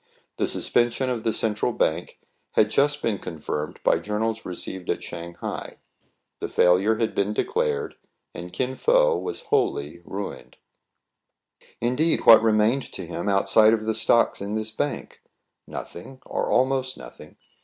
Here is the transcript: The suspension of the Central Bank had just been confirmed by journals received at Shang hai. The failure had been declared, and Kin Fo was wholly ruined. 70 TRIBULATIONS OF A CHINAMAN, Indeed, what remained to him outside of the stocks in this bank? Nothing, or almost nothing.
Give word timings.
The 0.37 0.47
suspension 0.47 1.11
of 1.11 1.23
the 1.23 1.31
Central 1.31 1.71
Bank 1.73 2.19
had 2.53 2.71
just 2.71 3.03
been 3.03 3.19
confirmed 3.19 3.79
by 3.83 3.99
journals 3.99 4.45
received 4.47 4.89
at 4.89 5.03
Shang 5.03 5.35
hai. 5.35 5.77
The 6.39 6.49
failure 6.49 6.95
had 6.97 7.13
been 7.13 7.33
declared, 7.35 7.93
and 8.33 8.51
Kin 8.51 8.75
Fo 8.75 9.15
was 9.15 9.41
wholly 9.41 10.01
ruined. 10.03 10.55
70 10.55 10.57
TRIBULATIONS 10.57 11.03
OF 11.05 11.61
A 11.61 11.61
CHINAMAN, 11.61 11.91
Indeed, 11.91 12.25
what 12.25 12.43
remained 12.43 12.91
to 12.93 13.05
him 13.05 13.29
outside 13.29 13.73
of 13.73 13.85
the 13.85 13.93
stocks 13.93 14.41
in 14.41 14.55
this 14.55 14.71
bank? 14.71 15.21
Nothing, 15.67 16.19
or 16.25 16.49
almost 16.49 16.97
nothing. 16.97 17.35